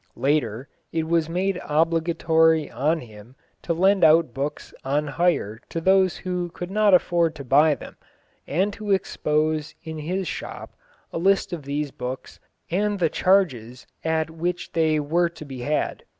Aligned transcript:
Later, 0.17 0.67
it 0.91 1.07
was 1.07 1.29
made 1.29 1.61
obligatory 1.63 2.71
on 2.71 3.01
him 3.01 3.35
to 3.61 3.71
lend 3.71 4.03
out 4.03 4.33
books 4.33 4.73
on 4.83 5.05
hire 5.05 5.61
to 5.69 5.79
those 5.79 6.17
who 6.17 6.49
could 6.49 6.71
not 6.71 6.95
afford 6.95 7.35
to 7.35 7.43
buy 7.43 7.75
them, 7.75 7.97
and 8.47 8.73
to 8.73 8.89
expose 8.89 9.75
in 9.83 9.99
his 9.99 10.27
shop 10.27 10.73
a 11.13 11.19
list 11.19 11.53
of 11.53 11.65
these 11.65 11.91
books 11.91 12.39
and 12.71 12.97
the 12.97 13.09
charges 13.09 13.85
at 14.03 14.31
which 14.31 14.71
they 14.71 14.99
were 14.99 15.29
to 15.29 15.45
be 15.45 15.59
had. 15.59 16.03